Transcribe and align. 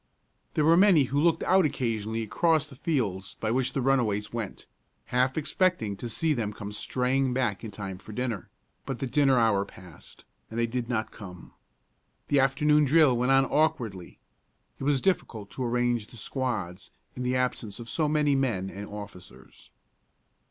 There 0.55 0.65
were 0.65 0.75
many 0.77 1.03
who 1.13 1.21
looked 1.21 1.43
out 1.43 1.63
occasionally 1.63 2.23
across 2.23 2.67
the 2.67 2.75
fields 2.75 3.35
by 3.39 3.51
which 3.51 3.73
the 3.73 3.83
runaways 3.83 4.33
went, 4.33 4.65
half 5.13 5.37
expecting 5.37 5.95
to 5.97 6.09
see 6.09 6.33
them 6.33 6.53
come 6.53 6.71
straying 6.71 7.33
back 7.35 7.63
in 7.63 7.69
time 7.69 7.99
for 7.99 8.11
dinner; 8.11 8.49
but 8.87 8.97
the 8.97 9.05
dinner 9.05 9.37
hour 9.37 9.63
passed, 9.63 10.25
and 10.49 10.59
they 10.59 10.65
did 10.65 10.89
not 10.89 11.11
come. 11.11 11.51
The 12.29 12.39
afternoon 12.39 12.83
drill 12.85 13.15
went 13.15 13.31
on 13.31 13.45
awkwardly. 13.45 14.17
It 14.79 14.85
was 14.85 15.01
difficult 15.01 15.51
to 15.51 15.63
arrange 15.63 16.07
the 16.07 16.17
squads 16.17 16.89
in 17.15 17.21
the 17.21 17.35
absence 17.35 17.79
of 17.79 17.87
so 17.87 18.09
many 18.09 18.33
men 18.33 18.71
and 18.71 18.87
officers. 18.87 19.69